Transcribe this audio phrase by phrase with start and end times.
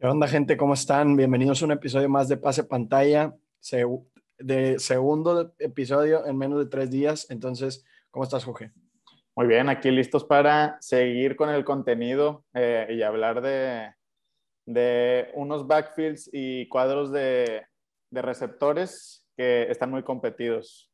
[0.00, 0.56] ¿Qué onda, gente?
[0.56, 1.14] ¿Cómo están?
[1.14, 3.34] Bienvenidos a un episodio más de Pase Pantalla,
[4.38, 7.26] de segundo episodio en menos de tres días.
[7.28, 8.72] Entonces, ¿cómo estás, Jorge?
[9.36, 13.92] Muy bien, aquí listos para seguir con el contenido eh, y hablar de,
[14.64, 17.66] de, unos backfields y cuadros de,
[18.08, 20.90] de receptores que están muy competidos.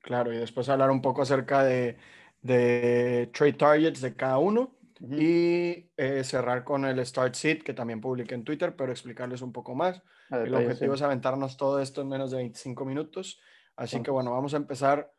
[0.00, 1.96] Claro, y después hablar un poco acerca de,
[2.42, 8.00] de trade targets de cada uno y eh, cerrar con el Start Seat, que también
[8.00, 10.02] publiqué en Twitter, pero explicarles un poco más.
[10.30, 13.40] el objetivo es aventarnos todo esto en menos de 25 minutos.
[13.76, 15.12] Así que bueno, vamos a empezar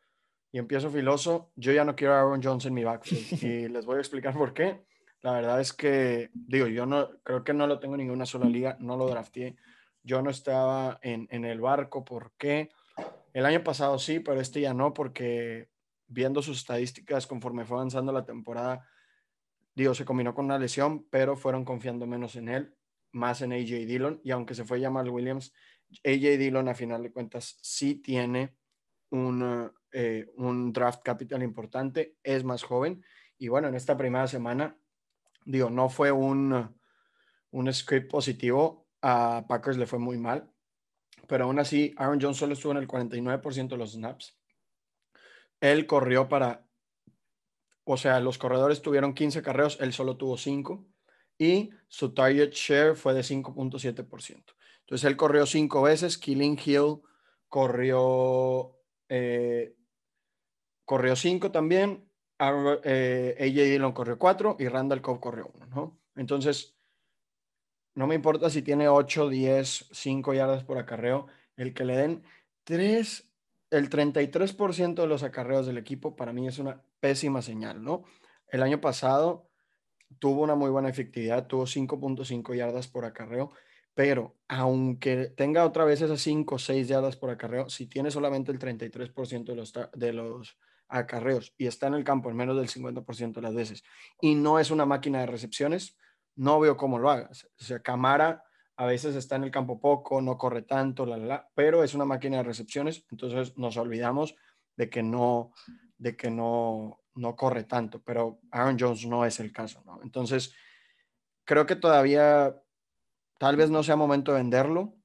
[0.52, 1.52] y empiezo filoso.
[1.56, 4.34] Yo ya no quiero a Aaron Jones en mi backfield y les voy a explicar
[4.34, 4.84] por qué.
[5.22, 8.46] La verdad es que, digo, yo no creo que no lo tengo en ninguna sola
[8.46, 9.58] liga, no lo drafté.
[10.04, 12.70] Yo no estaba en, en el barco, ¿por qué?
[13.34, 15.70] El año pasado sí, pero este ya no, porque
[16.08, 18.88] viendo sus estadísticas conforme fue avanzando la temporada,
[19.76, 22.76] digo, se combinó con una lesión, pero fueron confiando menos en él,
[23.12, 25.54] más en AJ Dillon, y aunque se fue Jamal Williams,
[26.04, 28.56] AJ Dillon a final de cuentas sí tiene
[29.10, 33.04] un, eh, un draft capital importante, es más joven,
[33.38, 34.78] y bueno, en esta primera semana,
[35.46, 36.76] digo, no fue un,
[37.52, 40.52] un script positivo, a Packers le fue muy mal,
[41.28, 44.38] pero aún así Aaron Jones solo estuvo en el 49% de los snaps.
[45.62, 46.69] Él corrió para
[47.92, 50.86] o sea, los corredores tuvieron 15 carreos, él solo tuvo 5
[51.40, 54.44] y su target share fue de 5.7%.
[54.82, 57.02] Entonces él corrió 5 veces, Killing Hill
[57.48, 58.76] corrió
[59.10, 59.76] eh,
[60.86, 62.08] corrió 5 también,
[62.40, 66.00] eh, AJ Dillon corrió 4 y Randall Cobb corrió 1, ¿no?
[66.16, 66.76] Entonces,
[67.96, 71.26] no me importa si tiene 8, 10, 5 yardas por acarreo,
[71.58, 72.24] el que le den
[72.66, 73.26] 3
[73.72, 78.04] el 33% de los acarreos del equipo para mí es una pésima señal, ¿no?
[78.52, 79.50] El año pasado
[80.20, 83.52] tuvo una muy buena efectividad, tuvo 5.5 yardas por acarreo,
[83.94, 88.52] pero aunque tenga otra vez esas 5 o 6 yardas por acarreo, si tiene solamente
[88.52, 90.58] el 33% de los, de los
[90.88, 93.84] acarreos y está en el campo en menos del 50% de las veces
[94.20, 95.98] y no es una máquina de recepciones,
[96.36, 97.48] no veo cómo lo hagas.
[97.60, 98.44] O sea, Camara
[98.78, 102.06] a veces está en el campo poco, no corre tanto, la, la, pero es una
[102.06, 104.36] máquina de recepciones, entonces nos olvidamos
[104.78, 105.52] de que no,
[105.98, 110.00] de que no, no corre tanto, pero Aaron Jones no es el caso, ¿no?
[110.04, 110.56] Entonces,
[111.46, 112.56] creo que todavía
[113.38, 114.96] tal vez no sea momento de venderlo,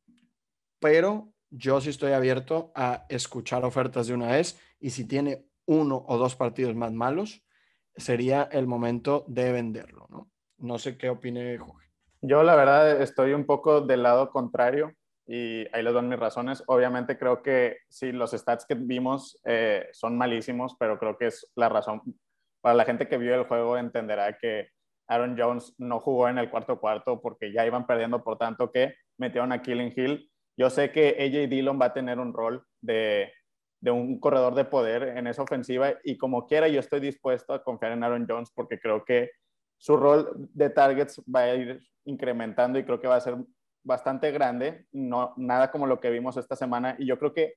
[0.79, 6.05] pero yo sí estoy abierto a escuchar ofertas de una vez y si tiene uno
[6.07, 7.43] o dos partidos más malos,
[7.97, 10.31] sería el momento de venderlo, ¿no?
[10.59, 11.91] No sé qué opine Jorge.
[12.21, 14.95] Yo la verdad estoy un poco del lado contrario
[15.27, 16.63] y ahí les doy mis razones.
[16.67, 21.51] Obviamente creo que sí, los stats que vimos eh, son malísimos, pero creo que es
[21.57, 22.03] la razón.
[22.61, 24.69] Para la gente que vio el juego entenderá que
[25.09, 28.95] Aaron Jones no jugó en el cuarto cuarto porque ya iban perdiendo, por tanto que
[29.19, 30.31] metieron a Killing Hill.
[30.57, 33.33] Yo sé que AJ Dillon va a tener un rol de,
[33.81, 37.63] de un corredor de poder en esa ofensiva y como quiera yo estoy dispuesto a
[37.63, 39.31] confiar en Aaron Jones porque creo que
[39.77, 43.37] su rol de targets va a ir incrementando y creo que va a ser
[43.85, 47.55] bastante grande, no, nada como lo que vimos esta semana y yo creo que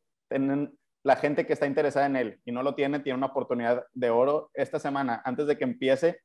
[1.03, 4.09] la gente que está interesada en él y no lo tiene, tiene una oportunidad de
[4.09, 6.21] oro esta semana, antes de que empiece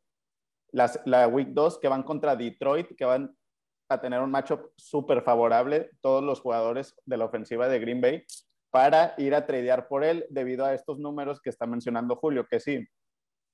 [0.72, 3.34] las, la Week 2, que van contra Detroit, que van
[3.88, 8.24] a tener un matchup súper favorable, todos los jugadores de la ofensiva de Green Bay,
[8.70, 12.58] para ir a tradear por él debido a estos números que está mencionando Julio, que
[12.58, 12.84] sí,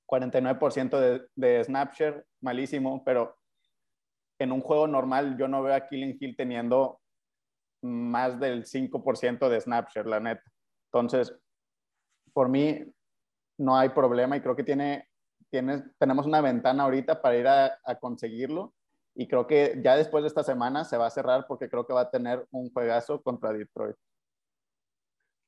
[0.09, 3.37] 49% de, de Snapshare, malísimo, pero
[4.39, 7.01] en un juego normal yo no veo a Killing Hill teniendo
[7.83, 10.43] más del 5% de Snapshare, la neta.
[10.93, 11.35] Entonces,
[12.33, 12.85] por mí
[13.59, 15.09] no hay problema y creo que tiene,
[15.51, 18.75] tenemos una ventana ahorita para ir a, conseguirlo
[19.15, 21.93] y creo que ya después de esta semana se va a cerrar porque creo que
[21.93, 23.97] va a tener un juegazo contra Detroit.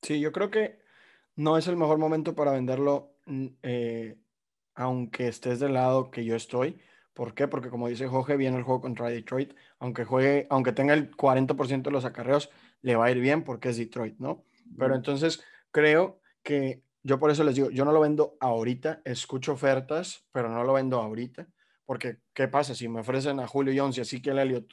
[0.02, 0.80] Sí, yo creo que
[1.36, 3.14] no es el mejor momento para venderlo,
[3.62, 4.16] eh,
[4.74, 6.80] aunque estés del lado que yo estoy
[7.14, 7.48] ¿Por qué?
[7.48, 9.54] Porque como dice Jorge, viene el juego contra Detroit.
[9.78, 12.50] Aunque, juegue, aunque tenga el 40% de los acarreos,
[12.82, 14.44] le va a ir bien porque es Detroit, ¿no?
[14.78, 15.42] Pero entonces
[15.72, 20.48] creo que yo por eso les digo, yo no lo vendo ahorita, escucho ofertas, pero
[20.48, 21.48] no lo vendo ahorita.
[21.84, 22.74] Porque, ¿qué pasa?
[22.74, 24.66] Si me ofrecen a Julio Jones y así que el Elliot,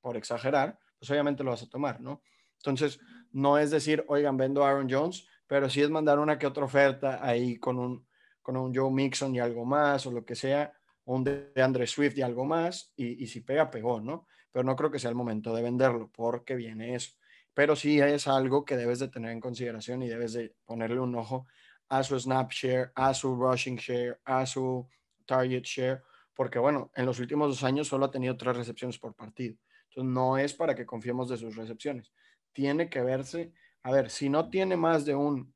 [0.00, 2.22] por exagerar, pues obviamente lo vas a tomar, ¿no?
[2.58, 3.00] Entonces,
[3.32, 6.64] no es decir, oigan, vendo a Aaron Jones, pero sí es mandar una que otra
[6.64, 8.06] oferta ahí con un,
[8.40, 10.72] con un Joe Mixon y algo más o lo que sea
[11.10, 14.26] un de Andre Swift y algo más, y, si pega, pegó, ¿no?
[14.52, 17.12] Pero no creo que sea el momento de venderlo, porque viene eso.
[17.52, 21.16] Pero sí es algo que debes de tener en consideración y debes de ponerle un
[21.16, 21.48] ojo
[21.88, 24.88] a su snap share, a su rushing share, a su
[25.26, 26.02] target share,
[26.32, 29.56] porque bueno, en los últimos dos años solo ha tenido tres recepciones por partido.
[29.88, 32.12] Entonces, no es para que confiemos de sus recepciones.
[32.52, 33.52] Tiene que verse,
[33.82, 35.52] a ver, si no tiene más de un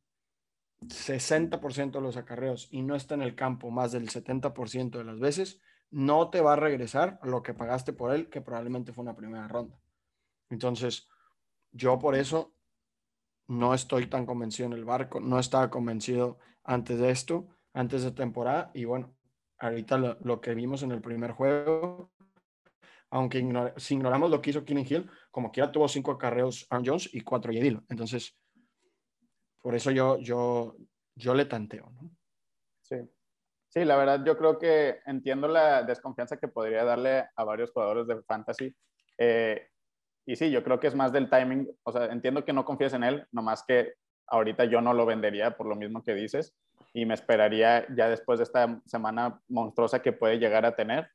[0.89, 5.21] 60% de los acarreos y no está en el campo más del 70% de las
[5.21, 5.61] veces,
[5.91, 9.47] no te va a regresar lo que pagaste por él, que probablemente fue una primera
[9.49, 9.79] ronda.
[10.51, 11.09] Entonces,
[11.73, 12.55] yo por eso
[13.47, 18.13] no estoy tan convencido en el barco, no estaba convencido antes de esto, antes de
[18.13, 19.15] temporada, y bueno,
[19.59, 22.11] ahorita lo, que vimos en el primer juego,
[23.11, 23.47] aunque
[23.77, 27.21] si ignoramos lo que hizo Keenan Hill, como quiera tuvo cinco acarreos Aaron Jones y
[27.21, 27.85] cuatro Yedilo.
[27.89, 28.37] Entonces,
[29.65, 30.77] por eso yo, yo,
[31.17, 32.11] yo le tanteo, ¿no?
[32.83, 32.97] Sí.
[33.71, 38.07] Sí, la verdad, yo creo que entiendo la desconfianza que podría darle a varios jugadores
[38.07, 38.77] de fantasy.
[39.17, 39.67] Eh,
[40.27, 41.67] y sí, yo creo que es más del timing.
[41.83, 43.95] O sea, entiendo que no confíes en él, nomás que
[44.27, 46.55] ahorita yo no lo vendería por lo mismo que dices
[46.93, 51.09] y me esperaría ya después de esta semana monstruosa que puede llegar a tener.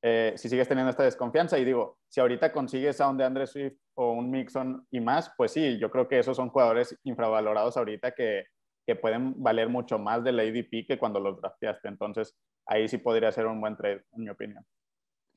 [0.00, 3.76] Eh, si sigues teniendo esta desconfianza y digo, si ahorita consigues a un de Swift
[3.96, 8.12] o un Mixon y más, pues sí, yo creo que esos son jugadores infravalorados ahorita
[8.12, 8.44] que,
[8.86, 11.88] que pueden valer mucho más del ADP que cuando los drafteaste.
[11.88, 14.64] Entonces, ahí sí podría ser un buen trade, en mi opinión.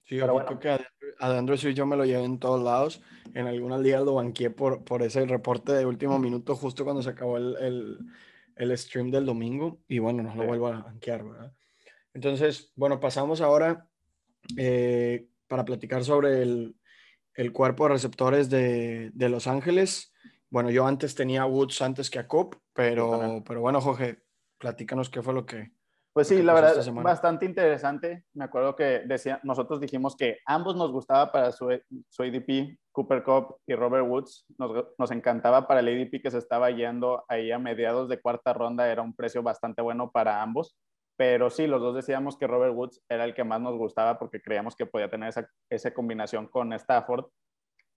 [0.03, 3.01] Sí, yo creo que a Andrew Swift yo me lo llevé en todos lados.
[3.33, 7.11] En algunas ligas lo banqué por, por ese reporte de último minuto, justo cuando se
[7.11, 8.00] acabó el, el,
[8.56, 9.79] el stream del domingo.
[9.88, 11.53] Y bueno, no lo vuelvo a banquear, ¿verdad?
[12.13, 13.88] Entonces, bueno, pasamos ahora
[14.57, 16.75] eh, para platicar sobre el,
[17.39, 20.13] el cuerpo de receptores de, de, Los Ángeles.
[20.50, 24.24] Bueno, yo antes tenía Woods antes que a Coop, pero, pero bueno, Jorge,
[24.57, 25.71] platícanos qué fue lo que,
[26.12, 28.25] pues sí, la verdad, bastante interesante.
[28.33, 31.69] Me acuerdo que decía, nosotros dijimos que ambos nos gustaba para su,
[32.09, 34.45] su ADP, Cooper Cup y Robert Woods.
[34.57, 38.51] Nos, nos, encantaba para el ADP que se estaba yendo ahí a mediados de cuarta
[38.51, 38.92] ronda.
[38.92, 40.75] Era un precio bastante bueno para ambos.
[41.19, 44.42] Pero sí, los dos decíamos que Robert Woods era el que más nos gustaba porque
[44.42, 45.33] creíamos que podía tener
[45.69, 47.25] esa, combinación con Stafford.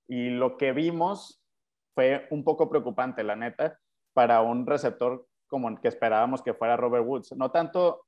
[0.09, 1.41] Y lo que vimos
[1.95, 3.79] fue un poco preocupante, la neta,
[4.13, 7.31] para un receptor como el que esperábamos que fuera Robert Woods.
[7.37, 8.07] No tanto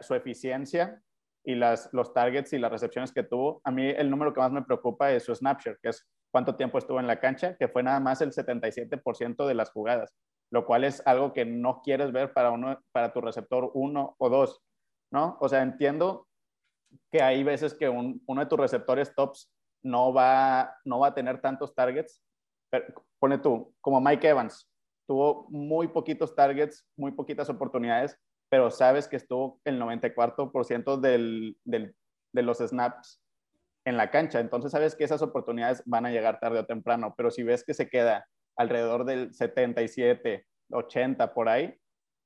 [0.00, 1.00] su eficiencia
[1.44, 3.60] y las, los targets y las recepciones que tuvo.
[3.62, 6.78] A mí el número que más me preocupa es su snapshot, que es cuánto tiempo
[6.78, 10.12] estuvo en la cancha, que fue nada más el 77% de las jugadas,
[10.50, 14.28] lo cual es algo que no quieres ver para, uno, para tu receptor uno o
[14.28, 14.62] dos,
[15.12, 15.36] ¿no?
[15.40, 16.26] O sea, entiendo
[17.10, 19.52] que hay veces que uno de tus receptores tops
[19.82, 22.22] no va, no va a tener tantos targets.
[23.18, 24.68] Pone tú, como Mike Evans,
[25.06, 28.18] tuvo muy poquitos targets, muy poquitas oportunidades,
[28.48, 31.94] pero sabes que estuvo el 94% del, del,
[32.32, 33.22] de los snaps
[33.84, 34.40] en la cancha.
[34.40, 37.74] Entonces sabes que esas oportunidades van a llegar tarde o temprano, pero si ves que
[37.74, 38.26] se queda
[38.56, 41.74] alrededor del 77, 80 por ahí,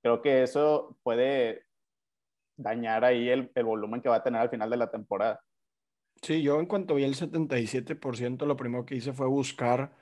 [0.03, 1.65] creo que eso puede
[2.56, 5.41] dañar ahí el, el volumen que va a tener al final de la temporada.
[6.23, 9.93] Sí, yo en cuanto vi el 77%, lo primero que hice fue buscar,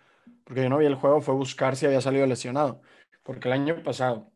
[0.45, 2.83] porque yo no vi el juego, fue buscar si había salido lesionado.
[3.23, 4.33] Porque el año pasado,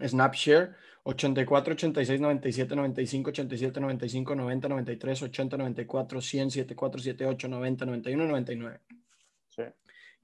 [0.00, 7.86] Snapshare 84, 86, 97, 95, 87, 95, 90, 93, 80, 94, 100, 74, 78, 90,
[7.86, 8.80] 91, 99.
[9.48, 9.62] Sí.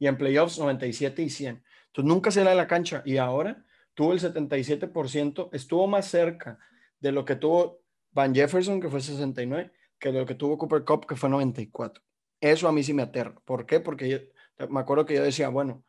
[0.01, 1.63] Y en playoffs 97 y 100.
[1.87, 3.65] Entonces nunca se da la cancha y ahora
[3.95, 6.59] tuvo el 77%, estuvo más cerca
[6.99, 9.71] de lo que tuvo Van Jefferson, que fue 69,
[10.01, 12.03] que de lo que tuvo Cooper Cup, que fue 94.
[12.41, 13.37] Eso a mí sí me aterra.
[13.45, 13.79] ¿Por qué?
[13.79, 14.33] Porque
[14.69, 15.85] me acuerdo que yo decía, bueno,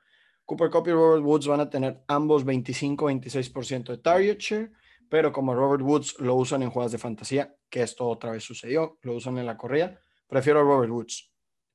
[0.45, 4.71] Cooper Cup y Robert Woods van a tener ambos 25-26% de target share
[5.11, 8.97] pero como Robert Woods lo usan en jugadas de fantasía, que esto otra vez sucedió,
[9.01, 11.30] lo usan en la corrida, prefiero a Robert Woods.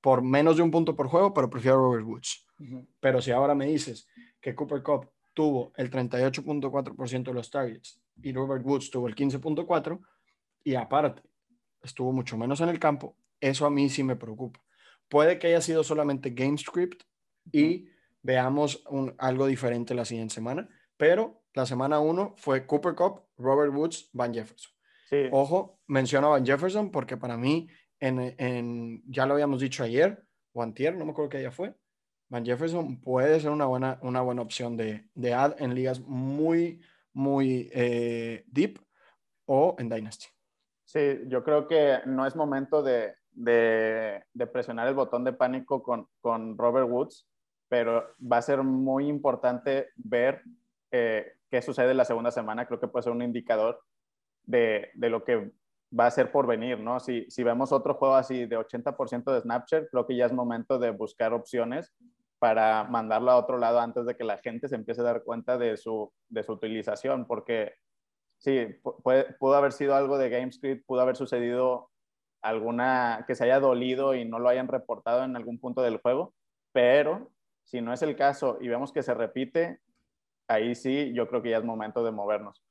[0.07, 2.47] Por menos de un punto por juego, pero prefiero a Robert Woods.
[3.01, 4.07] Pero si ahora me dices
[4.41, 9.99] que Cooper Cup tuvo el 38.4% de los targets y Robert Woods tuvo el 15.4%
[10.63, 11.23] y aparte
[11.83, 14.63] estuvo mucho menos en el campo, eso a mí sí me preocupa.
[15.09, 17.03] Puede que haya sido solamente game script
[17.51, 17.89] y
[18.23, 18.85] veamos
[19.19, 24.33] algo diferente la siguiente semana, pero la semana 1 fue Cooper Cup, Robert Woods, Van
[24.33, 24.71] Jefferson.
[25.33, 27.69] Ojo, menciono a Van Jefferson porque para mí,
[28.09, 31.75] en, ya lo habíamos dicho ayer o antier, no me acuerdo qué día fue,
[32.29, 36.81] Van Jefferson puede ser una buena, una buena opción de, de ad en ligas muy,
[37.13, 38.81] muy eh, deep
[39.47, 40.27] o en Dynasty.
[40.85, 45.83] Sí, yo creo que no es momento de, de, de presionar el botón de pánico
[45.83, 47.29] con, con, Robert Woods,
[47.69, 50.43] pero va a ser muy importante ver
[50.91, 53.81] eh, qué sucede la segunda semana, creo que puede ser un indicador
[54.45, 55.53] de, de lo que
[55.99, 57.01] va a ser por venir, ¿no?
[57.01, 60.79] Si, si vemos otro juego así de 80% de Snapchat, creo que ya es momento
[60.79, 61.95] de buscar opciones
[62.39, 65.57] para mandarlo a otro lado antes de que la gente se empiece a dar cuenta
[65.57, 67.75] de su, de su utilización, porque
[68.39, 68.67] sí,
[69.39, 71.91] pudo haber sido algo de GameScript, pudo haber sucedido
[72.43, 76.35] alguna que se haya dolido y no lo hayan reportado en algún punto del juego,
[76.73, 77.31] pero
[77.65, 79.81] si no es el caso y vemos que se repite,
[80.47, 82.66] ahí sí yo creo que ya es momento de movernos.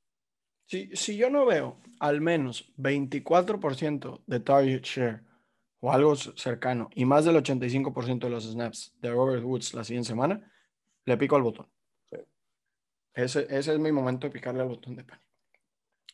[0.66, 5.24] Si, si yo no veo al menos 24% de target share
[5.80, 10.10] o algo cercano y más del 85% de los snaps de Robert Woods la siguiente
[10.10, 10.52] semana,
[11.06, 11.68] le pico al botón.
[13.14, 15.26] Ese, ese, es mi momento de picarle al botón de pánico.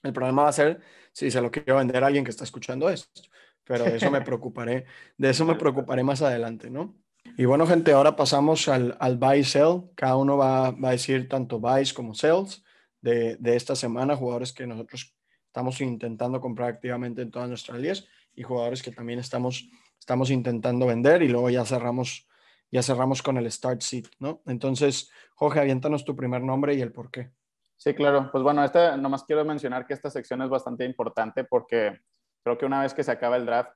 [0.04, 0.82] El problema va a ser
[1.12, 3.22] si se lo quiero vender a alguien que está escuchando esto,
[3.64, 4.86] pero de eso me preocuparé,
[5.18, 6.96] de eso me preocuparé más adelante, ¿no?
[7.38, 9.84] Y bueno, gente, ahora pasamos al, al buy sell.
[9.96, 12.64] Cada uno va, va a decir tanto buys como sells
[13.02, 15.16] de, de, esta semana, jugadores que nosotros
[15.46, 20.86] estamos intentando comprar activamente en todas nuestras líneas y jugadores que también estamos, estamos intentando
[20.86, 22.28] vender y luego ya cerramos,
[22.72, 24.42] ya cerramos con el start seat, ¿no?
[24.46, 27.32] Entonces, Jorge, aviéntanos tu primer nombre y el por qué.
[27.76, 28.30] Sí, claro.
[28.32, 32.00] Pues bueno, esta, nomás quiero mencionar que esta sección es bastante importante porque
[32.44, 33.76] creo que una vez que se acaba el draft,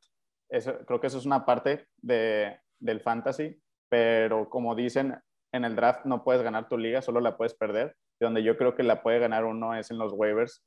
[0.85, 5.15] creo que eso es una parte de, del fantasy, pero como dicen,
[5.55, 7.95] en el draft no puedes ganar tu liga, solo la puedes perder.
[8.19, 10.63] Y donde yo creo que la puede ganar uno es en los waivers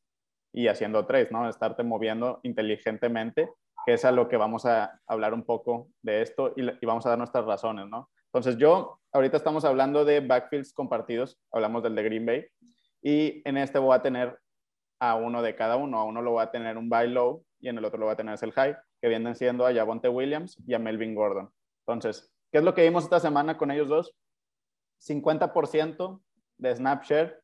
[0.53, 1.49] y haciendo trades, ¿no?
[1.49, 3.49] Estarte moviendo inteligentemente
[3.89, 7.09] que es a lo que vamos a hablar un poco de esto y, vamos a
[7.09, 8.11] dar nuestras razones, ¿no?
[8.27, 12.47] Entonces yo, ahorita estamos hablando de backfields compartidos, hablamos del de Green Bay,
[13.03, 14.39] y en este voy a tener
[15.01, 17.69] a uno de cada uno, a uno lo voy a tener un buy low y
[17.69, 20.63] en el otro lo voy a tener el high, que vienen siendo a Javonte Williams
[20.67, 21.51] y a Melvin Gordon.
[21.87, 24.15] Entonces, ¿qué es lo que vimos esta semana con ellos dos?
[25.01, 26.23] 50%
[26.59, 27.41] de Snapshare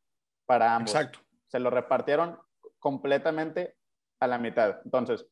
[0.47, 0.95] para ambos.
[0.95, 1.21] Exacto.
[1.47, 2.39] Se lo repartieron
[2.79, 3.77] completamente
[4.21, 4.81] a la mitad.
[4.85, 5.27] Entonces,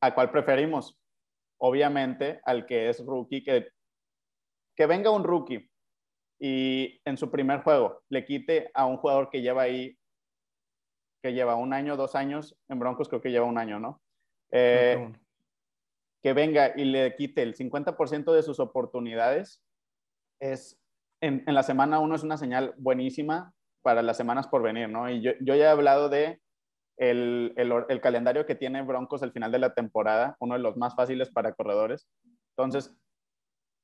[0.00, 0.98] ¿a cuál preferimos?
[1.58, 3.68] Obviamente al que es rookie, que,
[4.76, 5.68] que venga un rookie
[6.38, 9.98] y en su primer juego le quite a un jugador que lleva ahí,
[11.22, 14.00] que lleva un año, dos años, en Broncos creo que lleva un año, ¿no?
[14.52, 15.12] Eh,
[16.22, 19.62] que venga y le quite el 50% de sus oportunidades,
[20.40, 20.80] es,
[21.20, 25.10] en, la semana uno es una señal buenísima para las semanas por venir, ¿no?
[25.10, 26.40] Y yo, yo ya he hablado de
[26.96, 30.94] el, el, calendario que tiene Broncos al final de la temporada, uno de los más
[30.96, 32.08] fáciles para corredores.
[32.56, 32.96] Entonces,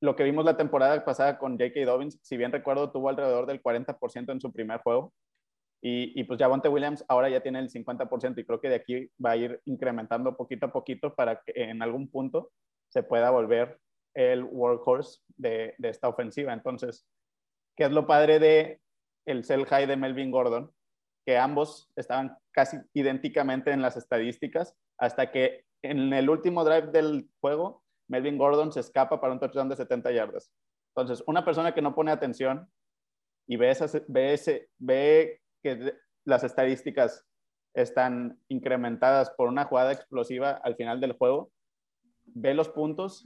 [0.01, 1.85] lo que vimos la temporada pasada con J.K.
[1.85, 5.13] Dobbins, si bien recuerdo, tuvo alrededor del 40% en su primer juego.
[5.81, 9.09] Y, y pues Javonte Williams ahora ya tiene el 50% y creo que de aquí
[9.23, 12.51] va a ir incrementando poquito a poquito para que en algún punto
[12.89, 13.79] se pueda volver
[14.13, 16.53] el workhorse de, de esta ofensiva.
[16.53, 17.05] Entonces,
[17.75, 18.81] ¿qué es lo padre de
[19.25, 20.71] el sell high de Melvin Gordon?
[21.25, 27.27] que ambos estaban casi idénticamente en las estadísticas, hasta que en el último drive del
[27.41, 30.51] juego, Melvin Gordon se escapa para un touchdown de 70 yardas.
[30.95, 32.69] Entonces, una persona que no pone atención
[33.47, 33.75] y ve,
[34.07, 37.25] ve, ve que las estadísticas
[37.73, 41.51] están incrementadas por una jugada explosiva al final del juego,
[42.25, 43.25] ve los puntos,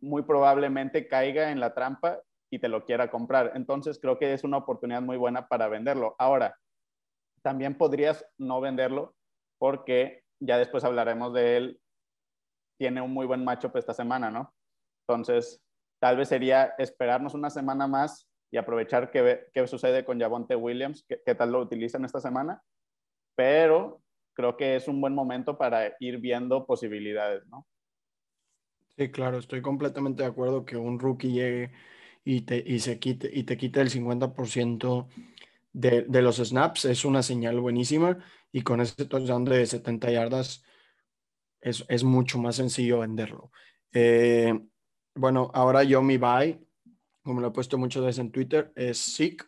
[0.00, 3.52] muy probablemente caiga en la trampa y te lo quiera comprar.
[3.54, 6.16] Entonces creo que es una oportunidad muy buena para venderlo.
[6.18, 6.56] Ahora,
[7.42, 9.14] también podrías no venderlo
[9.58, 11.80] porque ya después hablaremos de él.
[12.78, 14.52] Tiene un muy buen matchup esta semana, ¿no?
[15.06, 15.62] Entonces,
[16.00, 21.04] tal vez sería esperarnos una semana más y aprovechar qué, qué sucede con Javonte Williams,
[21.06, 22.62] qué, tal lo utilizan esta semana.
[23.36, 24.02] Pero
[24.34, 27.66] creo que es un buen momento para ir viendo posibilidades, ¿no?
[28.96, 31.70] Sí, claro, estoy completamente de acuerdo que un rookie llegue
[32.24, 35.06] y te, y se quite, y te quite el 50%
[35.72, 38.18] de, los snaps es una señal buenísima
[38.52, 40.64] y con ese touchdown de 70 yardas
[41.60, 43.50] es, es mucho más sencillo venderlo.
[43.92, 44.58] Eh,
[45.14, 46.58] bueno, ahora yo mi buy,
[47.22, 49.44] como lo he puesto muchas veces en Twitter, es Zeke.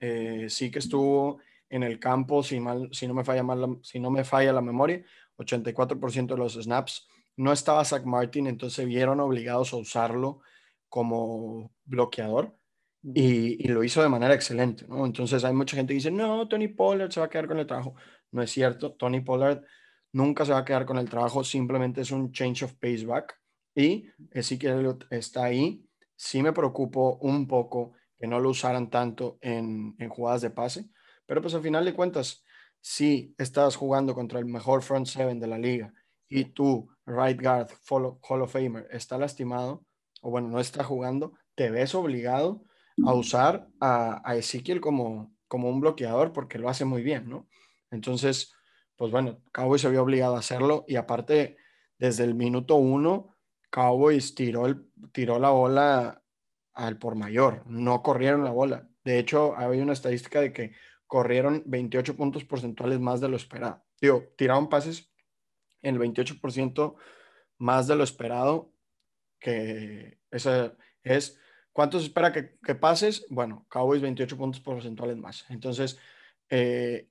[0.00, 4.10] Eh, Zeke estuvo en el campo, si, mal, si, no me falla mal, si no
[4.10, 5.04] me falla la memoria,
[5.38, 7.08] 84% de los snaps.
[7.36, 10.40] No estaba Zach Martin, entonces vieron obligados a usarlo
[10.88, 12.56] como bloqueador
[13.14, 15.06] y, lo hizo de manera excelente, ¿no?
[15.06, 17.66] Entonces hay mucha gente que dice, no, Tony Pollard se va a quedar con el
[17.66, 17.94] trabajo.
[18.32, 19.62] No es cierto, Tony Pollard
[20.12, 23.40] nunca se va a quedar con el trabajo, simplemente es un change of pace back
[23.74, 24.08] y
[24.58, 25.86] que está ahí.
[26.16, 30.88] Sí me preocupo un poco que no lo usaran tanto en, en jugadas de pase,
[31.26, 32.42] pero pues al final de cuentas,
[32.80, 35.92] si estás jugando contra el mejor front seven de la liga
[36.28, 39.85] y tu right guard, Hall of Famer, está lastimado,
[40.26, 42.64] o bueno, no está jugando, te ves obligado
[43.04, 47.46] a usar a, a Ezequiel como, como un bloqueador porque lo hace muy bien, ¿no?
[47.92, 48.52] Entonces,
[48.96, 51.58] pues bueno, Cowboys se vio obligado a hacerlo y aparte,
[51.96, 53.36] desde el minuto uno,
[53.70, 56.24] Cowboys tiró, el, tiró la bola
[56.74, 58.88] al por mayor, no corrieron la bola.
[59.04, 60.72] De hecho, había una estadística de que
[61.06, 63.84] corrieron 28 puntos porcentuales más de lo esperado.
[64.00, 65.08] Digo, tiraron pases
[65.82, 66.96] el 28%
[67.58, 68.72] más de lo esperado,
[69.38, 71.38] que ese es,
[71.72, 73.26] ¿cuánto se espera que, que pases?
[73.30, 75.44] Bueno, Cowboys 28 puntos porcentuales más.
[75.48, 75.98] Entonces,
[76.48, 77.08] eh,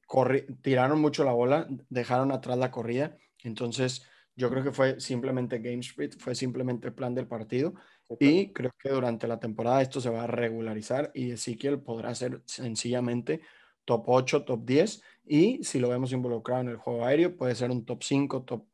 [0.62, 3.18] tiraron mucho la bola, dejaron atrás la corrida.
[3.44, 7.74] Entonces, yo creo que fue simplemente Game Street, fue simplemente el plan del partido.
[8.20, 12.44] Y creo que durante la temporada esto se va a regularizar y Ezequiel podrá ser
[12.46, 13.42] sencillamente
[13.84, 15.02] top 8, top 10.
[15.26, 18.68] Y si lo vemos involucrado en el juego aéreo, puede ser un top 5, top,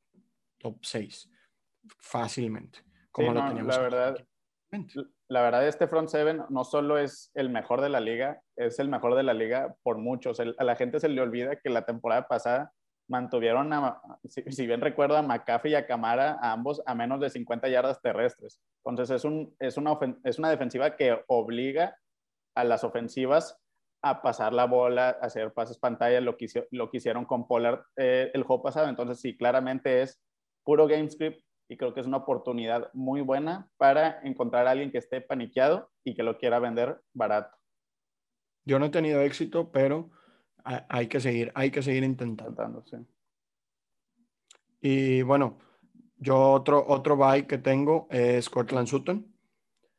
[0.58, 1.29] top 6
[2.00, 2.79] fácilmente.
[3.12, 4.18] Como lo teníamos la verdad,
[5.27, 8.89] la verdad, este front seven no solo es el mejor de la liga, es el
[8.89, 10.39] mejor de la liga por muchos.
[10.39, 12.74] a la gente se le olvida que la temporada pasada
[13.10, 17.30] mantuvieron, a, si, bien recuerdo, a McAfee y a Camara, a ambos a menos de
[17.30, 18.62] 50 yardas terrestres.
[18.86, 21.98] Entonces es, un, es, una, es una defensiva que obliga
[22.56, 23.58] a las ofensivas
[24.01, 27.84] a pasar la bola, a hacer pases pantalla, lo que, lo que hicieron con Pollard
[27.98, 28.88] eh, el juego pasado.
[28.88, 30.22] Entonces sí, claramente es
[30.63, 34.92] puro game script y creo que es una oportunidad muy buena para encontrar a alguien
[34.92, 37.58] que esté paniqueado y que lo quiera vender barato.
[38.66, 40.12] Yo no he tenido éxito, pero
[40.66, 42.84] hay que seguir, hay que seguir intentando.
[44.82, 45.60] Y bueno,
[46.18, 49.34] yo otro, otro bye que tengo es Cortland Sutton.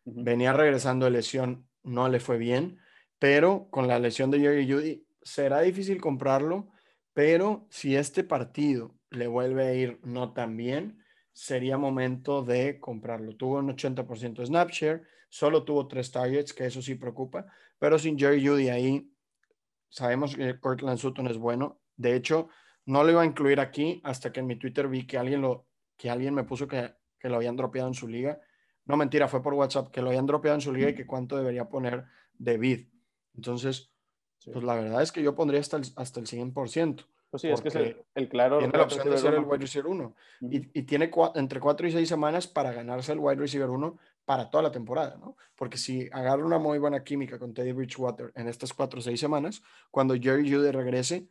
[0.04, 2.80] Venía regresando de lesión, no le fue bien,
[3.18, 6.68] pero con la lesión de Jerry Judy será difícil comprarlo,
[7.14, 11.01] pero si este partido le vuelve a ir no tan bien,
[11.32, 13.36] sería momento de comprarlo.
[13.36, 17.46] Tuvo un 80% de snapshare, solo tuvo tres targets, que eso sí preocupa,
[17.78, 19.12] pero sin Jerry Judy ahí
[19.92, 21.82] Sabemos que Cortland Sutton es bueno.
[21.98, 22.48] De hecho,
[22.86, 25.66] no lo iba a incluir aquí hasta que en mi Twitter vi que alguien, lo,
[25.98, 28.40] que alguien me puso que, que lo habían dropeado en su liga.
[28.86, 31.36] No, mentira, fue por WhatsApp, que lo habían dropeado en su liga y que cuánto
[31.36, 32.06] debería poner
[32.38, 32.86] de bid.
[33.34, 33.92] Entonces,
[34.50, 37.04] pues la verdad es que yo pondría hasta el, hasta el 100%.
[37.32, 38.58] Pues sí, es que es el, claro.
[38.58, 40.14] Tiene la opción de ser el wide receiver 1.
[40.50, 44.50] y, y, tiene entre 4 y 6 semanas para ganarse el wide receiver 1 para
[44.50, 45.38] toda la temporada, ¿no?
[45.56, 49.18] Porque si agarra una muy buena química con Teddy Bridgewater en estas cuatro o seis
[49.18, 51.26] semanas, cuando Jerry Judy regrese,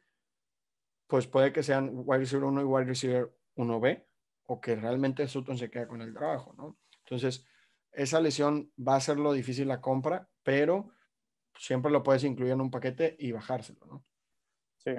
[1.05, 4.03] pues puede que sean wide receiver 1 y wide receiver 1B,
[4.47, 6.79] o que realmente Sutton se queda con el trabajo, ¿no?
[7.05, 7.45] Entonces,
[7.91, 10.89] esa lesión va a ser lo difícil la compra, pero
[11.59, 14.03] siempre lo puedes incluir en un paquete y bajárselo, ¿no?
[14.77, 14.93] Sí.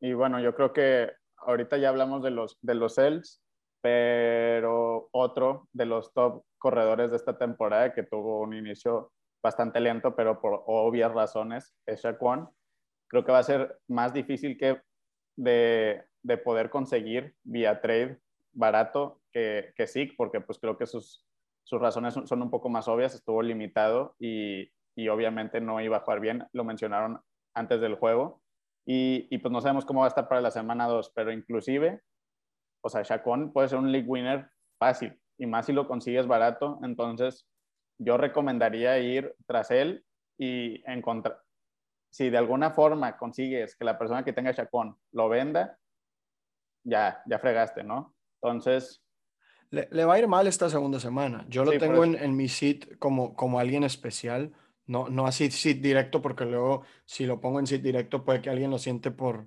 [0.00, 3.42] Y bueno, yo creo que ahorita ya hablamos de los, de los sales,
[3.80, 10.14] pero otro de los top corredores de esta temporada que tuvo un inicio bastante lento,
[10.14, 12.48] pero por obvias razones, es Shaquan.
[13.08, 14.80] Creo que va a ser más difícil que
[15.36, 18.18] de, de poder conseguir vía trade
[18.52, 21.26] barato que, que SIG, porque pues creo que sus,
[21.64, 26.00] sus razones son, un poco más obvias, estuvo limitado y, y, obviamente no iba a
[26.00, 27.20] jugar bien, lo mencionaron
[27.54, 28.42] antes del juego.
[28.92, 32.02] Y, y, pues no sabemos cómo va a estar para la semana 2, pero inclusive,
[32.82, 34.50] o sea, Shaquan puede ser un league winner
[34.80, 36.80] fácil y más si lo consigues barato.
[36.82, 37.46] Entonces,
[37.98, 40.04] yo recomendaría ir tras él
[40.36, 41.40] y encontrar,
[42.10, 45.78] si de alguna forma consigues que la persona que tenga chacón lo venda,
[46.84, 48.16] ya, ya fregaste, ¿no?
[48.42, 49.04] Entonces...
[49.70, 51.44] Le, va a ir mal esta segunda semana.
[51.48, 54.52] Yo lo tengo en, mi sit como, como alguien especial,
[54.90, 58.50] no, no así sit directo, porque luego si lo pongo en sit directo puede que
[58.50, 59.46] alguien lo siente por,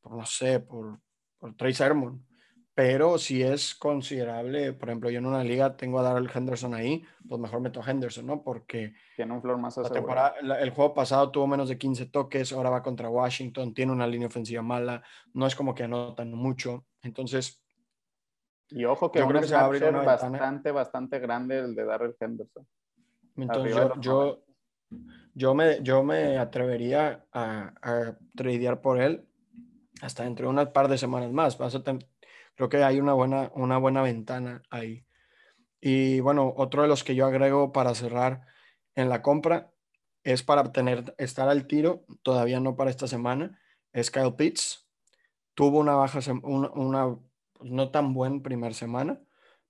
[0.00, 1.00] por no sé, por,
[1.38, 2.24] por Trey Sermon.
[2.72, 7.04] Pero si es considerable, por ejemplo, yo en una liga tengo a Darrell Henderson ahí,
[7.28, 8.44] pues mejor meto a Henderson, ¿no?
[8.44, 12.52] Porque tiene un flor más la temporada, el juego pasado tuvo menos de 15 toques,
[12.52, 15.02] ahora va contra Washington, tiene una línea ofensiva mala,
[15.34, 17.60] no es como que anotan mucho, entonces...
[18.68, 21.74] Y ojo que yo creo que se va a abrir una bastante, bastante grande el
[21.74, 22.64] de Darrell Henderson.
[23.36, 24.44] Entonces yo, yo,
[25.54, 29.26] me, yo me atrevería a, a tradear por él
[30.02, 31.56] hasta dentro de un par de semanas más.
[32.54, 35.06] Creo que hay una buena, una buena ventana ahí.
[35.80, 38.42] Y bueno, otro de los que yo agrego para cerrar
[38.94, 39.72] en la compra
[40.24, 43.58] es para tener, estar al tiro, todavía no para esta semana,
[43.92, 44.86] es Kyle Pitts.
[45.54, 47.16] Tuvo una baja, una,
[47.54, 49.20] pues, no tan buen primer semana,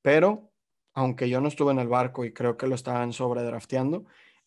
[0.03, 0.51] pero
[0.93, 4.05] aunque yo no estuve en el barco y creo que lo estaban sobredrafteando,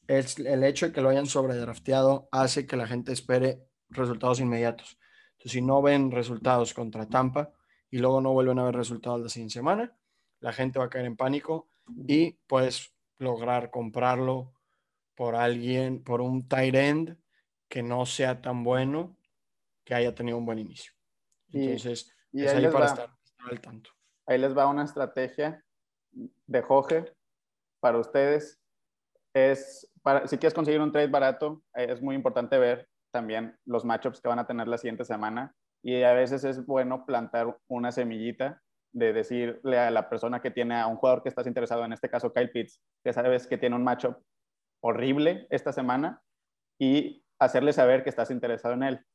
[0.08, 4.98] es el hecho de que lo hayan sobredrafteado hace que la gente espere resultados inmediatos.
[5.34, 7.52] Entonces, si no ven resultados contra Tampa,
[7.94, 9.96] y luego no vuelven a ver resultados la siguiente semana,
[10.40, 11.70] la gente va a caer en pánico
[12.08, 14.52] y puedes lograr comprarlo
[15.14, 17.18] por alguien, por un tight end
[17.70, 19.16] que no sea tan bueno,
[19.84, 20.92] que haya tenido un buen inicio.
[21.52, 23.10] Entonces, y, ahí, para estar,
[23.48, 23.92] al tanto.
[24.26, 25.64] Ahí les va una estrategia
[26.12, 27.14] de Jorge
[27.80, 28.60] para ustedes.
[29.36, 29.93] Es
[30.26, 34.40] si quieres conseguir un trade barato, es muy importante ver también los matchups que van
[34.40, 38.62] a tener la siguiente semana Y a veces es bueno plantar una semillita
[38.94, 42.10] de decirle a la persona que tiene a un jugador que estás interesado, en este
[42.10, 44.16] caso Kyle Pitts, que sabes que tiene un matchup
[44.82, 46.22] horrible esta semana,
[46.80, 49.06] y hacerle saber que estás interesado en él.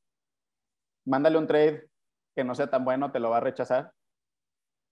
[1.06, 1.88] Mándale un trade
[2.36, 3.92] que no sea tan bueno, te lo va a rechazar,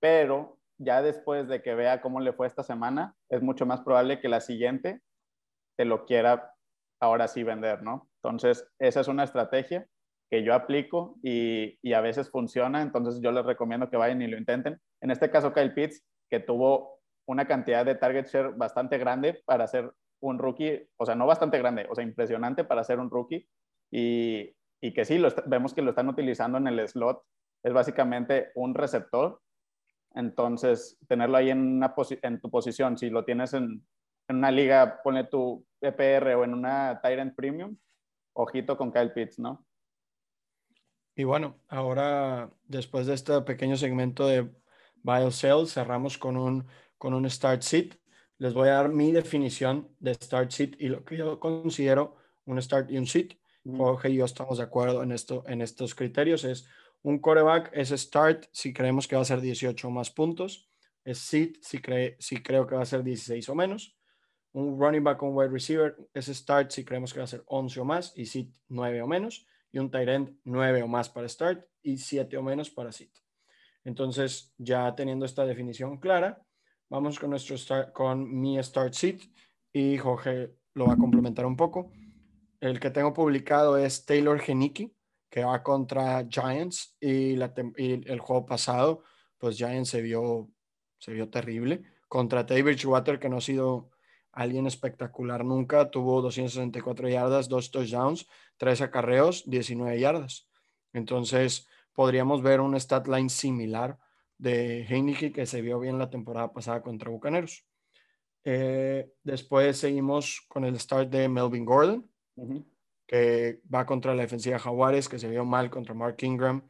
[0.00, 4.20] pero ya después de que vea cómo le fue esta semana, es mucho más probable
[4.20, 5.02] que la siguiente
[5.76, 6.52] te lo quiera
[7.00, 8.08] ahora sí vender, ¿no?
[8.22, 9.86] Entonces, esa es una estrategia
[10.30, 14.36] que yo aplico y, a veces funciona, entonces yo les recomiendo que vayan y lo
[14.36, 14.80] intenten.
[15.00, 19.66] En este caso, Kyle Pitts, que tuvo una cantidad de target share bastante grande para
[19.66, 23.46] ser un rookie, o sea, no bastante grande, o sea, impresionante para ser un rookie
[23.90, 24.54] y,
[24.94, 27.22] que sí, lo vemos que lo están utilizando en el slot,
[27.64, 29.40] es básicamente un receptor,
[30.14, 33.84] entonces tenerlo ahí en, una en tu posición, si lo tienes en,
[34.28, 37.76] en una liga, pone tu PPR o en una Tyrant Premium,
[38.32, 39.64] ojito con Kyle Pitts, ¿no?
[41.14, 44.50] Y bueno, ahora después de este pequeño segmento de
[45.02, 46.66] Bio Sales, cerramos con un,
[46.98, 47.94] con un Start Seat.
[48.38, 52.60] Les voy a dar mi definición de Start Seat y lo que yo considero un
[52.60, 53.32] Start y un Seat.
[53.64, 56.44] Jorge y yo estamos de acuerdo en, esto, en estos criterios.
[56.44, 56.68] Es
[57.02, 60.68] un coreback, es Start si creemos que va a ser 18 o más puntos.
[61.02, 63.95] Es Seat si, cree, si creo que va a ser 16 o menos.
[64.56, 67.78] Un running back, un wide receiver, es Start si creemos que va a ser 11
[67.78, 71.28] o más y Seat 9 o menos y un tight end 9 o más para
[71.28, 73.10] start y 7 o menos para sit.
[73.84, 76.42] Entonces, ya teniendo esta definición clara,
[76.88, 79.24] vamos con, nuestro start, con mi start sit
[79.74, 81.92] y Jorge lo va a complementar un poco.
[82.58, 84.96] El que tengo publicado es Taylor Genicki,
[85.28, 89.02] que va contra Giants y, el juego pasado,
[89.36, 90.48] pues Giants se vio,
[90.98, 91.82] se vio terrible.
[92.08, 93.90] Contra David Water, que no ha sido
[94.36, 100.46] alguien espectacular nunca, tuvo 264 yardas, dos touchdowns, tres acarreos, 19 yardas.
[100.92, 103.98] Entonces, podríamos ver un stat line similar
[104.36, 107.64] de Heineke que se vio bien la temporada pasada contra Bucaneros.
[108.44, 112.08] Eh, después seguimos con el start de Melvin Gordon,
[113.06, 116.62] que va contra la defensiva Jaguares, que se vio mal contra Mark Ingram.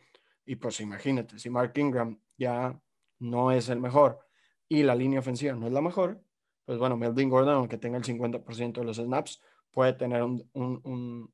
[0.44, 2.80] Y pues imagínate, si Mark Ingram ya
[3.18, 4.20] no es el mejor
[4.68, 6.22] y la línea ofensiva no es la mejor,
[6.66, 11.32] pues bueno, Melvin Gordon, aunque tenga el 50% de los snaps, puede tener un, un,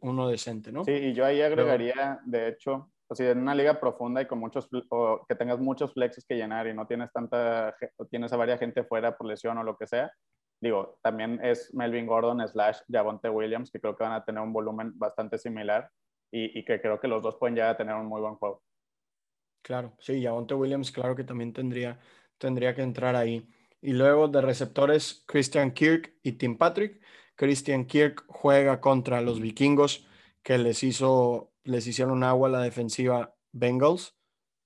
[0.00, 0.84] uno decente, ¿no?
[0.84, 4.40] Sí, y yo ahí agregaría, de hecho, o sea, en una liga profunda y con
[4.40, 8.36] muchos, o que tengas muchos flexes que llenar y no tienes tanta, o tienes a
[8.36, 10.12] varias gente fuera por lesión o lo que sea,
[10.60, 14.52] digo, también es Melvin Gordon slash Javonte Williams, que creo que van a tener un
[14.52, 15.88] volumen bastante similar
[16.32, 18.62] y, y que creo que los dos pueden ya tener un muy buen juego.
[19.62, 22.00] Claro, sí, Javonte Williams, claro que también tendría,
[22.38, 23.46] tendría que entrar ahí.
[23.86, 27.00] Y luego de receptores, Christian Kirk y Tim Patrick.
[27.36, 30.08] Christian Kirk juega contra los vikingos
[30.42, 34.16] que les hizo, les hicieron agua a la defensiva Bengals.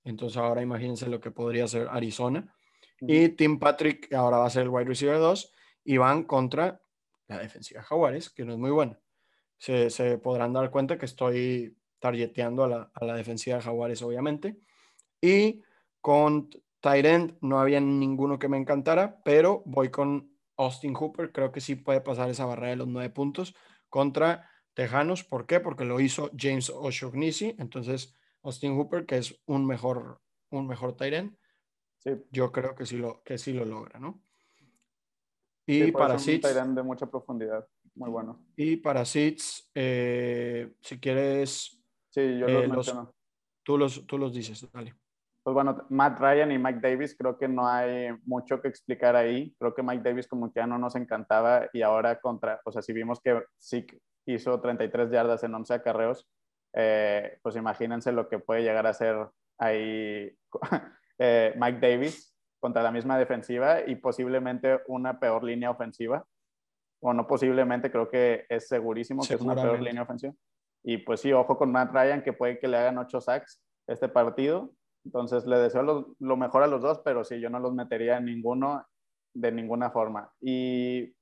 [0.04, 2.56] Entonces ahora imagínense lo que podría ser Arizona.
[2.98, 5.52] Y Tim Patrick ahora va a ser el wide receiver 2
[5.84, 6.80] y van contra
[7.28, 8.98] la defensiva Jaguares, que no es muy buena.
[9.58, 14.56] Se, se podrán dar cuenta que estoy targeteando a la, a la defensiva Jaguares, obviamente.
[15.20, 15.60] Y
[16.00, 16.48] con
[16.80, 21.32] Tyrant no había ninguno que me encantara, pero voy con Austin Hooper.
[21.32, 23.54] Creo que sí puede pasar esa barrera de los nueve puntos
[23.88, 25.24] contra Tejanos.
[25.24, 25.60] ¿Por qué?
[25.60, 27.54] Porque lo hizo James O'Shaughnessy.
[27.58, 31.36] Entonces, Austin Hooper, que es un mejor, un mejor Tyrant,
[31.98, 32.12] sí.
[32.30, 34.22] yo creo que sí lo, que sí lo logra, ¿no?
[35.66, 36.74] Y para Seeds.
[36.74, 37.66] de mucha profundidad.
[37.94, 38.44] Muy bueno.
[38.56, 41.80] Y para Seeds, eh, si quieres.
[42.08, 42.92] Sí, yo eh, los,
[43.62, 44.94] tú, los, tú los dices, dale.
[45.42, 49.54] Pues bueno, Matt Ryan y Mike Davis, creo que no hay mucho que explicar ahí.
[49.58, 52.82] Creo que Mike Davis como que ya no nos encantaba y ahora contra, o sea,
[52.82, 56.28] si vimos que Zeke hizo 33 yardas en 11 acarreos,
[56.74, 60.36] eh, pues imagínense lo que puede llegar a ser ahí
[61.18, 66.24] eh, Mike Davis contra la misma defensiva y posiblemente una peor línea ofensiva.
[67.02, 70.34] O no posiblemente, creo que es segurísimo que es una peor línea ofensiva.
[70.84, 74.06] Y pues sí, ojo con Matt Ryan, que puede que le hagan 8 sacks este
[74.10, 74.70] partido
[75.04, 78.26] entonces le deseo lo, mejor a los dos, pero sí, yo no los metería en
[78.26, 78.86] ninguno
[79.34, 80.32] de ninguna forma.
[80.40, 81.14] Y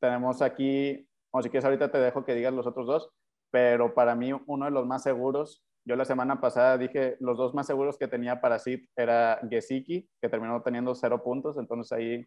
[0.00, 3.10] tenemos aquí, o si quieres ahorita te dejo que digas los otros dos,
[3.50, 7.54] pero para mí uno de los más seguros, yo la semana pasada dije los dos
[7.54, 12.26] más seguros que tenía para Sid era Gesicki, que terminó teniendo cero puntos, entonces ahí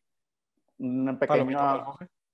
[0.77, 1.57] un pequeño,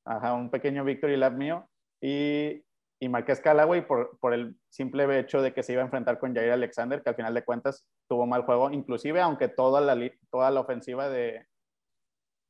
[0.06, 1.68] ajá, un pequeño victory lap mío.
[2.02, 2.64] Y
[3.02, 6.36] y Marqués Callaway por, por el simple hecho de que se iba a enfrentar con
[6.36, 9.98] Jair Alexander, que al final de cuentas tuvo mal juego, inclusive aunque toda la,
[10.30, 11.48] toda la ofensiva de,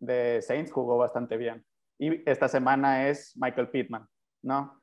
[0.01, 1.65] de Saints jugó bastante bien.
[1.97, 4.05] Y esta semana es Michael Pittman,
[4.43, 4.81] ¿no?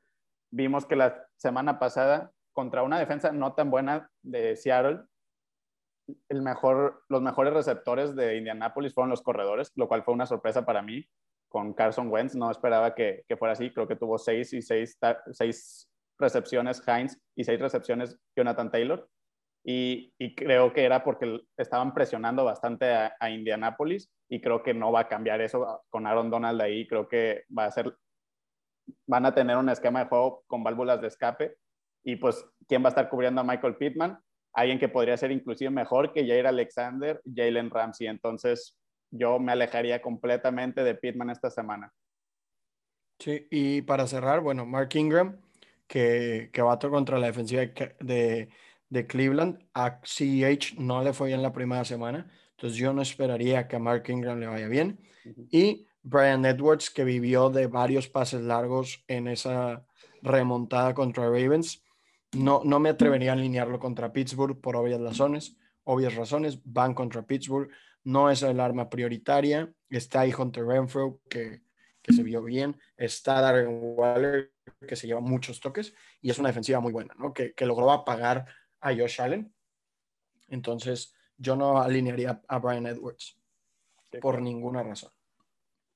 [0.51, 5.03] Vimos que la semana pasada contra una defensa no tan buena de Seattle,
[6.29, 10.65] el mejor, los mejores receptores de Indianapolis fueron los corredores, lo cual fue una sorpresa
[10.65, 11.07] para mí
[11.49, 12.35] con Carson Wentz.
[12.35, 13.71] No esperaba que, fuera así.
[13.71, 14.97] Creo que tuvo seis y seis,
[15.31, 19.09] seis recepciones Heinz y seis recepciones Jonathan Taylor.
[19.65, 24.91] Y, creo que era porque estaban presionando bastante a, a, Indianapolis y creo que no
[24.91, 26.87] va a cambiar eso con Aaron Donald ahí.
[26.87, 27.93] Creo que va a ser,
[29.05, 31.57] van a tener un esquema de juego con válvulas de escape
[32.03, 34.17] y pues, ¿quién va a estar cubriendo a Michael Pittman?
[34.53, 38.07] Alguien que podría ser inclusive mejor que Jair Alexander, Jalen Ramsey.
[38.07, 38.78] Entonces,
[39.11, 41.93] yo me alejaría completamente de Pittman esta semana.
[43.19, 45.41] Sí, y para cerrar, bueno, Mark Ingram,
[45.87, 47.63] que, que va contra la defensiva
[47.99, 48.49] de,
[48.89, 53.67] de, Cleveland, a CEH no le fue bien la primera semana, entonces yo no esperaría
[53.67, 54.99] que a Mark Ingram le vaya bien.
[55.51, 59.85] Y Brian Edwards, que vivió de varios pases largos en esa
[60.21, 61.83] remontada contra Ravens,
[62.33, 65.57] no, no me atrevería a alinearlo contra Pittsburgh por obvias razones.
[65.83, 67.69] Obvias razones, van contra Pittsburgh
[68.03, 69.71] no es el arma prioritaria.
[69.89, 71.61] Está ahí Hunter Renfro, que,
[72.01, 72.79] que se vio bien.
[72.97, 74.53] Está Darren Waller,
[74.87, 75.93] que se lleva muchos toques.
[76.21, 77.33] Y es una defensiva muy buena, ¿no?
[77.33, 78.45] Que, que logró apagar
[78.81, 79.53] a Josh Allen.
[80.47, 83.39] Entonces, yo no alinearía a Brian Edwards
[84.21, 85.11] por ninguna razón.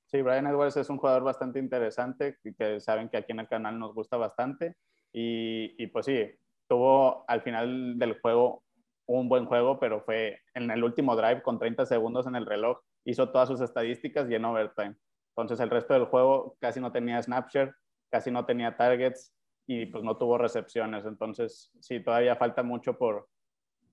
[0.06, 3.78] Sí, Brian Edwards es un jugador bastante interesante, que saben que aquí en el canal
[3.78, 4.76] nos gusta bastante.
[5.12, 6.30] Y, y pues sí,
[6.68, 8.62] tuvo al final del juego
[9.06, 12.78] un buen juego, pero fue en el último drive con 30 segundos en el reloj,
[13.04, 14.96] hizo todas sus estadísticas y en overtime.
[15.36, 17.74] Entonces el resto del juego casi no tenía snapshare,
[18.10, 19.34] casi no tenía targets
[19.66, 21.04] y pues no tuvo recepciones.
[21.04, 23.28] Entonces sí, todavía falta mucho por,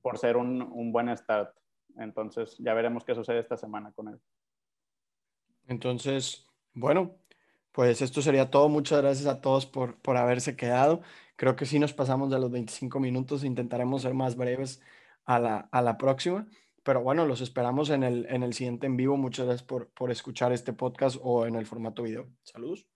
[0.01, 1.53] por ser un, un buen start.
[1.97, 4.19] Entonces ya veremos qué sucede esta semana con él.
[5.67, 7.15] Entonces, bueno,
[7.71, 8.69] pues esto sería todo.
[8.69, 11.01] Muchas gracias a todos por, por haberse quedado.
[11.35, 13.43] Creo que sí nos pasamos de los 25 minutos.
[13.43, 14.81] Intentaremos ser más breves
[15.35, 16.47] a la, a la próxima.
[16.83, 19.17] Pero bueno, los esperamos en el, en el siguiente en vivo.
[19.17, 22.27] Muchas gracias por, por escuchar este podcast o en el formato video.
[22.43, 22.87] Saludos.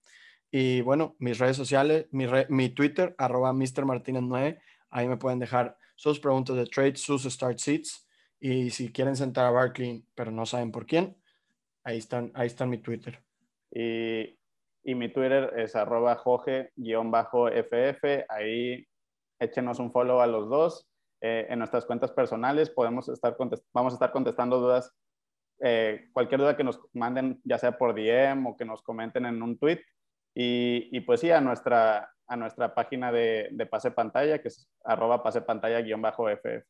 [0.51, 3.85] Y bueno, mis redes sociales, mi, mi Twitter, arroba Mr.
[3.85, 4.59] Martínez 9.
[4.89, 8.07] Ahí me pueden dejar sus preguntas de trade, sus start seats.
[8.39, 11.17] Y si quieren sentar a Barkley, pero no saben por quién,
[11.83, 13.23] ahí están, ahí están mi Twitter.
[13.71, 14.37] Y,
[14.83, 18.03] y mi Twitter es arroba joge-ff.
[18.29, 18.87] Ahí
[19.39, 20.87] échenos un follow a los dos.
[21.21, 23.35] Eh, en nuestras cuentas personales podemos estar
[23.73, 24.93] vamos a estar contestando dudas,
[25.59, 29.41] eh, cualquier duda que nos manden, ya sea por DM o que nos comenten en
[29.41, 29.81] un tweet.
[30.33, 34.69] Y, y pues sí, a nuestra, a nuestra página de, de pase pantalla, que es
[34.83, 36.65] arroba pase pantalla-ff.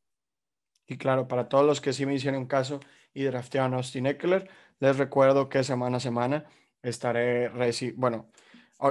[0.88, 2.80] Y claro, para todos los que sí me hicieron caso
[3.14, 6.46] y draftearon Austin Eckler, les recuerdo que semana a semana
[6.84, 7.50] estaré,
[7.96, 8.30] bueno,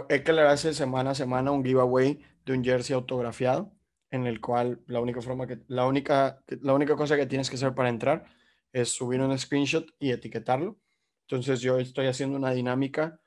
[0.09, 3.73] Eckler hace semana a semana un giveaway de un jersey autografiado
[4.14, 7.57] en el cual la única forma que la única la única cosa que tienes que
[7.57, 8.24] hacer para entrar
[8.72, 10.79] es subir un screenshot y etiquetarlo.
[11.27, 13.18] Entonces yo estoy haciendo una dinámica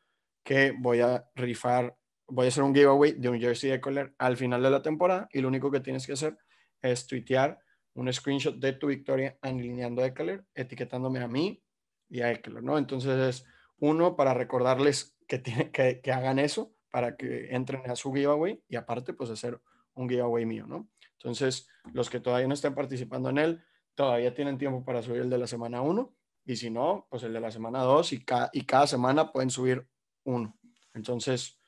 [0.46, 1.98] que voy a rifar,
[2.28, 5.28] voy a hacer un giveaway de un jersey de color al final de la temporada
[5.34, 6.38] y lo único que tienes que hacer
[6.82, 7.60] es tuitear
[7.94, 11.62] un screenshot de tu victoria alineando Eckler, etiquetándome a mí
[12.08, 12.78] y a Eckler, ¿no?
[12.78, 13.46] Entonces es
[13.80, 18.64] uno para recordarles que, tiene, que, que hagan eso para que entren a su giveaway
[18.70, 19.60] y aparte pues hacer
[19.98, 20.90] un giveaway mío, ¿no?
[21.14, 23.64] Entonces, los que todavía no estén participando en él,
[23.96, 26.14] todavía tienen tiempo para subir el de la semana 1
[26.46, 29.88] y si no, pues el de la semana 2 y, y cada semana pueden subir
[30.24, 30.58] uno.
[30.94, 31.60] Entonces,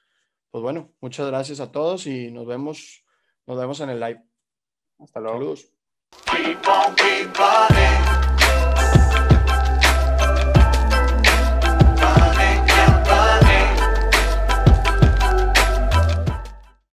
[0.52, 3.04] pues bueno, muchas gracias a todos y nos vemos,
[3.46, 4.24] nos vemos en el live.
[5.00, 5.38] Hasta luego.
[5.40, 5.74] Saludos.